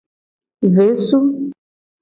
[0.75, 1.19] Vesu.